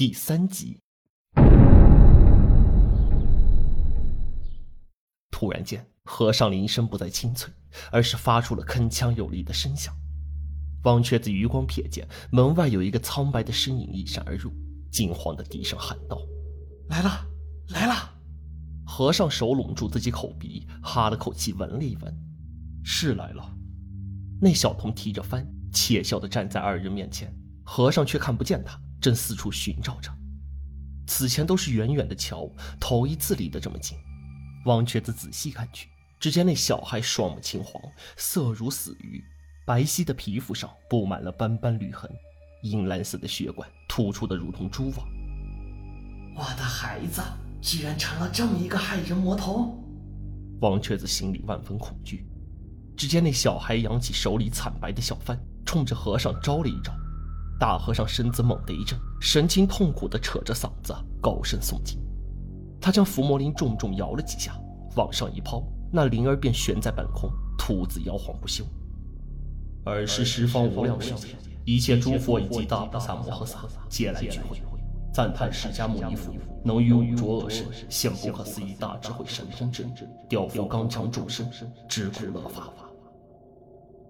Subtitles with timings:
[0.00, 0.80] 第三集。
[5.30, 7.52] 突然间，和尚铃声不再清脆，
[7.92, 9.94] 而是发出了铿锵有力的声响。
[10.84, 14.50] 王瘸子余光瞥见门外有一个苍白的身影一闪而入，
[14.90, 16.18] 惊慌的低声喊道
[16.88, 17.26] ：“来了，
[17.68, 17.94] 来了！”
[18.88, 22.16] 和尚手拢住自己口鼻，哈了口气，闻了一闻，
[22.82, 23.54] 是来了。
[24.40, 27.30] 那小童提着幡，窃笑的站在二人面前，
[27.66, 30.10] 和尚却看不见他，正四处寻找着。
[31.06, 32.48] 此前都是远远的瞧，
[32.78, 33.98] 头一次离得这么近。
[34.66, 35.88] 王瘸子仔细看去，
[36.20, 37.82] 只见那小孩双目青黄，
[38.16, 39.24] 色如死鱼。
[39.66, 42.10] 白皙的皮肤上布满了斑斑绿痕，
[42.62, 45.06] 银蓝色的血管突出的如同蛛网。
[46.34, 47.22] 我的孩子
[47.60, 49.78] 居然成了这么一个害人魔头！
[50.60, 52.26] 王瘸子心里万分恐惧。
[52.96, 56.92] 只见那小孩扬起手里惨白的小幡，冲着和尚招了一招。
[57.60, 62.00] 大和尚身子猛地一震，神情痛苦地扯着嗓子高声诵经。
[62.80, 64.58] 他将伏魔铃重重摇了几下，
[64.96, 65.62] 往上一抛，
[65.92, 68.64] 那铃儿便悬在半空，秃子摇晃不休。
[69.84, 73.58] 尔时十方无量世界，一切诸佛以及大菩萨摩诃萨
[73.90, 74.58] 皆来聚会，
[75.12, 76.32] 赞叹释迦牟尼佛
[76.64, 79.86] 能于五浊恶世现不可思议大智慧神通智，
[80.30, 81.46] 调伏刚强众生，
[81.86, 82.72] 直苦乐法。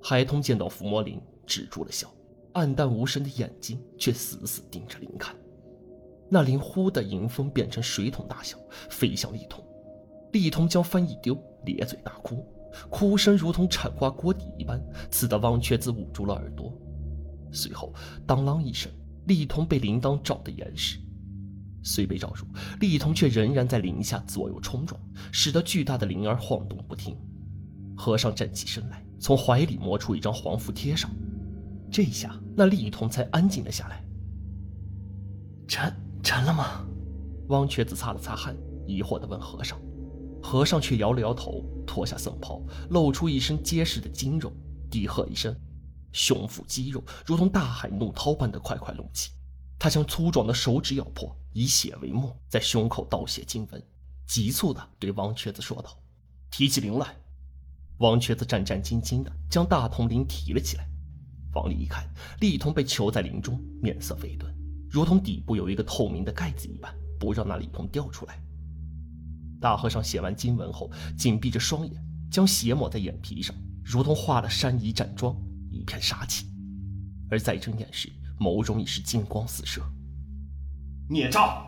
[0.00, 2.08] 孩童见到伏魔铃，止住了笑，
[2.52, 5.34] 暗淡无神的眼睛却死死盯着铃看。
[6.30, 8.58] 那铃忽的迎风变成水桶大小，
[8.88, 9.62] 飞向利童。
[10.32, 11.36] 利童将帆一丢，
[11.66, 12.46] 咧嘴大哭。
[12.88, 16.72] 哭声如同铲花锅底一般，刺得汪瘸子捂住了耳朵。
[17.52, 17.92] 随后，
[18.26, 18.90] 当啷一声，
[19.26, 20.98] 丽童被铃铛照得严实。
[21.82, 22.46] 虽被罩住，
[22.80, 24.98] 丽童却仍然在铃下左右冲撞，
[25.32, 27.14] 使得巨大的铃儿晃动不停。
[27.94, 31.10] 和尚站起身来，从怀里摸出一张黄符贴上。
[31.90, 34.04] 这下，那丽童才安静了下来。
[35.66, 36.86] 沉沉了吗？
[37.48, 39.80] 王瘸子擦了擦汗，疑惑地问和尚。
[40.42, 44.52] 和尚却摇了摇头，脱下僧袍，露出一身结实的筋肉，
[44.90, 45.54] 低喝一声，
[46.12, 49.30] 胸腹肌肉如同大海怒涛般的快快隆起。
[49.78, 53.82] 他将粗壮的手指咬破，以血为墨，在胸口倒写经文，
[54.26, 55.96] 急促地对王瘸子说道
[56.50, 57.16] ：“提起铃来。”
[57.98, 60.88] 王瘸子战战兢兢地将大铜铃提了起来，
[61.54, 62.08] 往里一看，
[62.40, 64.52] 利童被囚在林中，面色微钝，
[64.90, 68.40] 如同底部有一个透明的盖子一般，不让那利童掉出来。
[69.60, 73.54] 大和尚写完经文后，紧闭着双眼，将血抹在眼皮上，
[73.84, 75.36] 如同化了山夷战妆，
[75.70, 76.46] 一片杀气。
[77.30, 79.80] 而再睁眼时，眸中已是金光四射。
[81.08, 81.66] 孽障！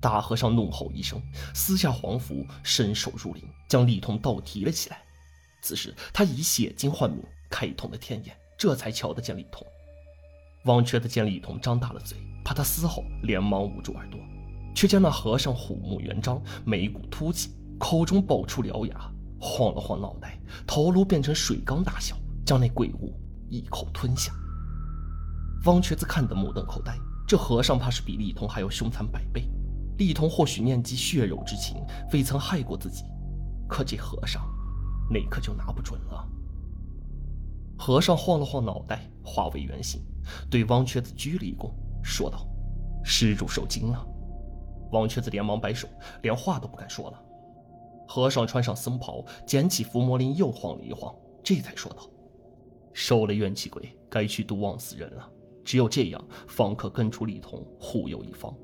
[0.00, 1.20] 大和尚怒吼一声，
[1.54, 4.98] 撕下黄符，伸手入林，将利童倒提了起来。
[5.62, 9.66] 此时他以血精换命，开通了天眼，这才瞧得见利童。
[10.64, 14.18] 王瘸子见利童张大了嘴，怕他嘶吼，连忙捂住耳朵。
[14.74, 23.18] 却见那和尚虎目圆张，眉骨凸起，口中爆出獠牙，晃了晃脑袋，头颅变成水缸大小，将那鬼物
[23.48, 24.32] 一口吞下。
[25.64, 26.94] 汪瘸子看得目瞪口呆，
[27.26, 29.48] 这和尚怕是比利童还要凶残百倍。
[29.96, 31.76] 利童或许念及血肉之情，
[32.12, 33.04] 未曾害过自己，
[33.66, 34.46] 可这和尚，
[35.08, 36.28] 那可就拿不准了。
[37.78, 40.00] 和尚晃了晃脑袋，化为原形，
[40.50, 41.70] 对汪瘸子鞠了一躬，
[42.02, 42.46] 说道
[43.04, 44.06] ：“施主受惊了。”
[44.92, 45.88] 汪瘸子连忙摆手，
[46.22, 47.22] 连话都不敢说了。
[48.08, 52.08] 和尚穿上僧袍，捡起伏魔铃，又晃了一晃，这才说道
[52.94, 55.28] ：“收了怨气鬼，该去度枉死人了。
[55.64, 58.54] 只有这样，方可根除李童，护佑一方。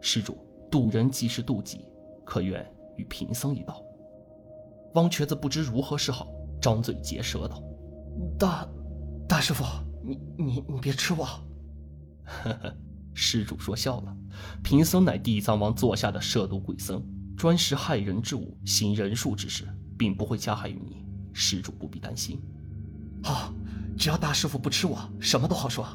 [0.00, 0.36] 施主，
[0.70, 1.86] 渡人即是渡己，
[2.24, 3.80] 可愿与贫僧一道？”
[4.94, 6.26] 汪瘸子不知如何是好，
[6.60, 7.62] 张嘴结舌道
[8.38, 8.68] ：“大，
[9.28, 9.64] 大师傅，
[10.02, 11.24] 你你你别吃我。”
[12.24, 12.76] 呵呵。
[13.16, 14.16] 施主说笑了，
[14.62, 17.00] 贫僧乃地藏王座下的摄毒鬼僧，
[17.36, 19.64] 专食害人之物，行人术之事，
[19.96, 21.06] 并不会加害于你。
[21.32, 22.40] 施主不必担心。
[23.22, 23.54] 好，
[23.96, 25.86] 只要大师傅不吃我，什么都好说。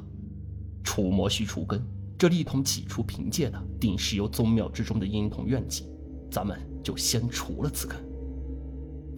[0.82, 1.86] 除魔须除根，
[2.18, 5.86] 这力童起初凭借的，定是由宗庙之中的阴童怨气，
[6.32, 7.98] 咱们就先除了此根。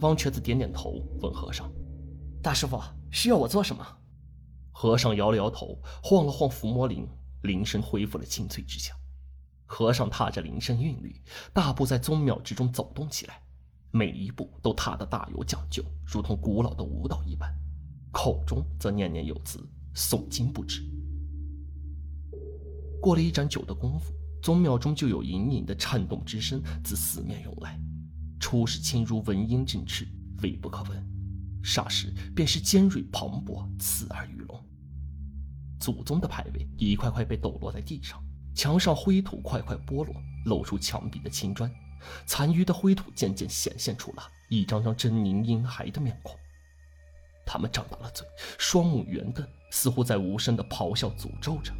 [0.00, 1.70] 汪瘸子点点头，问和尚
[2.42, 2.78] ：“大师傅
[3.10, 3.86] 需要我做什么？”
[4.72, 7.08] 和尚摇了摇头，晃了晃伏魔铃。
[7.42, 8.96] 铃声恢复了清脆之响，
[9.66, 11.20] 和尚踏着铃声韵律，
[11.52, 13.42] 大步在宗庙之中走动起来，
[13.90, 17.52] 每一步都踏得大有讲究，如同古老的舞蹈一般，
[18.12, 19.58] 口中则念念有词，
[19.92, 20.84] 诵经不止。
[23.00, 27.76] 过了一盏酒的功夫，宗庙中就有隐隐的颤动之声自四面涌来，
[28.38, 30.06] 初始轻如蚊蝇振翅，
[30.44, 31.04] 微不可闻，
[31.62, 34.64] 霎时便是尖锐磅礴，刺耳欲聋。
[35.80, 38.22] 祖宗的牌位一块块被抖落在地上，
[38.54, 40.14] 墙上灰土块块剥落，
[40.46, 41.70] 露出墙壁的青砖，
[42.26, 46.36] 残余的灰土渐渐显现出了一张张狰狞阴寒的面孔。
[47.44, 48.26] 他们张大了嘴，
[48.58, 51.72] 双目圆瞪，似乎在无声的咆哮诅咒着。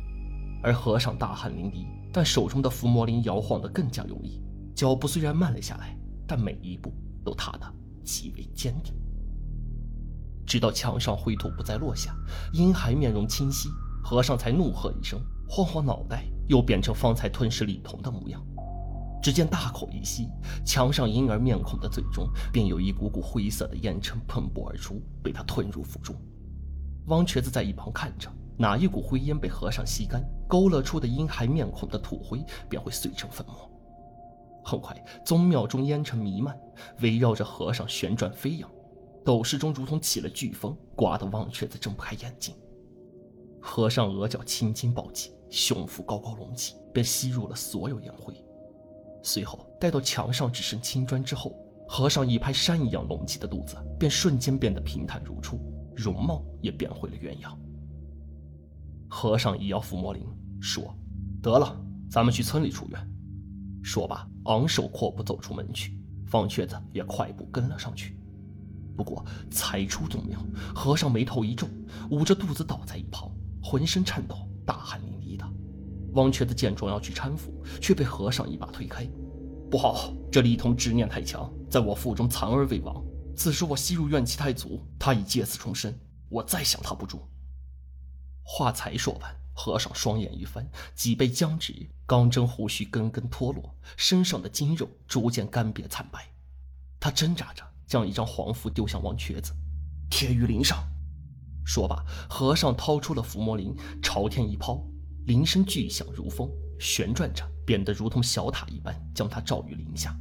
[0.64, 4.43] 而和尚大汗淋漓，但手中的伏魔铃摇晃得更加用力，
[4.75, 5.96] 脚步虽然慢了下来，
[6.26, 6.93] 但每一步
[7.25, 7.75] 都踏得
[8.05, 8.94] 极为坚定。
[10.46, 12.14] 直到墙上灰土不再落下，
[12.52, 13.68] 阴寒面容清晰，
[14.02, 18.44] 和尚才怒喝一声，晃晃脑袋，又变成方才吞噬李童的模样。
[19.22, 20.28] 只见大口一吸，
[20.64, 26.14] 墙上婴儿面孔的嘴中便有一股股灰色的烟尘喷薄而出，被他吞入腹中。
[27.06, 28.28] 汪瘸子在一旁看着，
[28.58, 33.70] 哪一股灰烟被和尚吸干，勾勒出的婴孩面孔的土灰便会碎成粉末。
[34.64, 36.58] 很快，宗庙中烟尘弥漫，
[37.00, 38.68] 围绕着和尚旋转飞扬。
[39.24, 42.54] 斗室中如同起了飓风，刮得王瘸子睁不开眼睛。
[43.60, 48.34] 和尚额角青筋暴起，胸腹高高隆起，便吸入了所有烟灰。
[49.22, 51.54] 随后，待到墙上只剩青砖之后，
[51.88, 55.60] 和尚一拍山一样隆起的肚子，便瞬间变得平坦如初，
[55.94, 57.56] 容貌也变回了原样。
[59.08, 60.26] 和尚一摇伏魔铃，
[60.60, 60.92] 说
[61.40, 61.80] ：“得了，
[62.10, 63.08] 咱们去村里出院。”
[63.84, 65.96] 说罢，昂首阔步走出门去，
[66.26, 68.16] 方瘸子也快步跟了上去。
[68.96, 70.38] 不过才出宗庙，
[70.74, 71.68] 和尚眉头一皱，
[72.10, 73.30] 捂着肚子倒在一旁，
[73.62, 75.46] 浑身颤抖，大汗淋漓的。
[76.12, 79.08] 王瘸子见状要去搀扶，却被和尚一把推开。
[79.70, 83.02] 不好，这李通执念太强，在我腹中残而未亡。
[83.34, 85.98] 此时我吸入怨气太足，他已借此重生，
[86.28, 87.26] 我再想他不住。
[88.42, 96.26] 话才说完，和尚双眼一翻，脊背僵直，钢针胡须根根脱落，身上的筋肉逐渐干瘪惨白。
[97.00, 97.64] 他挣扎着。
[97.92, 99.52] 将一张黄符丢向王瘸子，
[100.08, 100.82] 贴于铃上。
[101.62, 104.82] 说罢，和尚掏出了伏魔铃，朝天一抛，
[105.26, 106.48] 铃声巨响如风，
[106.80, 110.16] 旋转着，变得如同小塔一般，将他罩于铃下。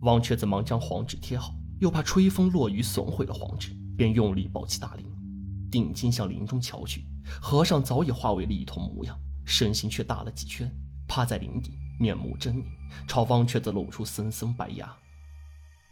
[0.00, 5.06] 王瘸子忙将黄纸贴好，又怕吹风落雨损毁了黄纸，便用力抱起大铃，
[5.70, 7.04] 定睛向铃中瞧去。
[7.42, 9.14] 和尚早已化为了一头模样，
[9.44, 10.74] 身形却大了几圈，
[11.06, 12.64] 趴在铃底，面目狰狞，
[13.06, 14.90] 朝王瘸子露出森森白牙。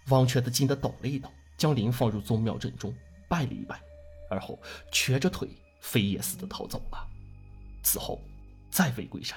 [0.09, 2.95] 王瘸子惊得抖了一抖，将灵放入宗庙正中，
[3.29, 3.81] 拜了一拜，
[4.31, 4.57] 而后
[4.93, 5.49] 瘸着腿
[5.81, 7.09] 飞也似的逃走了。
[7.83, 8.23] 此后
[8.71, 9.37] 再未归山。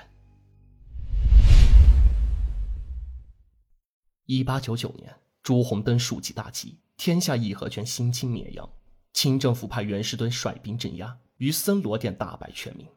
[4.26, 5.12] 一八九九年，
[5.42, 8.70] 朱红灯竖起大旗，天下义和拳兴清灭洋。
[9.12, 12.88] 清政府派袁世敦率兵镇压，于森罗殿大败全民。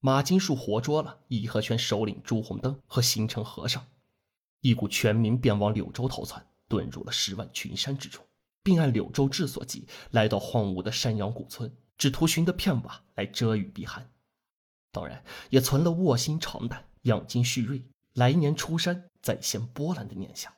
[0.00, 3.86] 马金树活捉了义和拳首领朱红灯和行成和尚，
[4.60, 6.44] 一股全民便往柳州逃窜。
[6.72, 8.24] 遁入了十万群山之中，
[8.62, 14.10] 并按柳州志所记，来到荒芜的山阳古村，只图寻得片瓦来遮雨避寒。
[14.90, 17.82] 当然，也存了卧薪尝胆、养精蓄锐，
[18.14, 20.50] 来年出山再掀波澜的念想。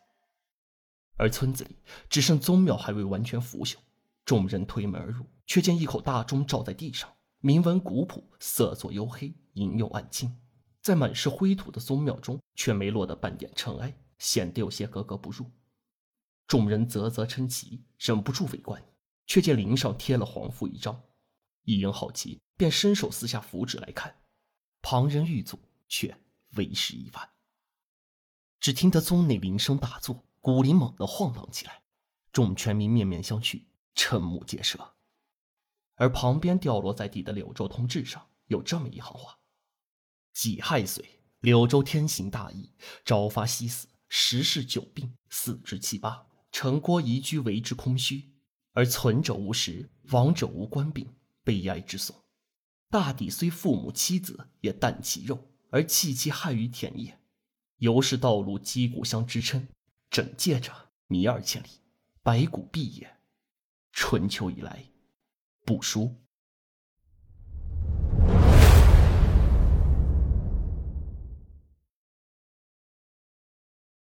[1.16, 1.76] 而村子里
[2.08, 3.76] 只剩宗庙还未完全腐朽，
[4.24, 10.36] 众人推门而入，却见一口大钟照在地上，铭文古朴，色作黝黑，影又暗青，
[10.80, 15.50] 在满是灰土的宗庙中，却没落得半点尘埃，显得有些格格不入。
[16.46, 18.82] 众人啧啧称奇，忍不住围观，
[19.26, 21.02] 却见林上贴了黄符一张，
[21.62, 24.14] 一人好奇，便伸手撕下符纸来看。
[24.82, 25.58] 旁人欲阻，
[25.88, 26.14] 却
[26.56, 27.30] 为时已晚。
[28.60, 31.82] 只听得宗内铃声大作，鼓铃猛地晃荡起来，
[32.30, 33.64] 众全民面面相觑，
[33.94, 34.94] 瞠目结舌。
[35.94, 39.38] 而旁边掉落在地的柳州通志上有这么一行话
[40.34, 42.70] ：“己亥岁，柳州天行大疫，
[43.04, 48.30] 朝发夕死，十室九病，四至七八。”城郭宜居为之空虚，
[48.74, 51.04] 而存者无食，亡者无官柄，
[51.42, 52.14] 悲哀之颂。
[52.88, 57.18] 大抵虽父母妻子，也啖其肉，而弃其害于田野。
[57.78, 59.66] 由是道路击鼓相支撑，
[60.08, 60.72] 整界者
[61.08, 61.66] 弥二千里，
[62.22, 63.16] 白骨蔽也。
[63.90, 64.86] 春秋以来，
[65.64, 66.14] 不书。